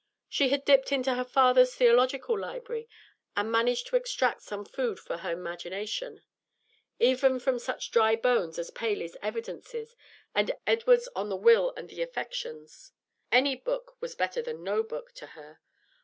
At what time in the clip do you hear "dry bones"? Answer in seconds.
7.91-8.57